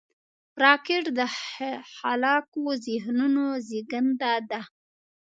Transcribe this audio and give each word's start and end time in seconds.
راکټ 0.63 1.03
د 1.17 1.19
خلاقو 1.95 2.63
ذهنونو 2.85 3.43
زیږنده 3.67 4.33
ده 4.49 4.61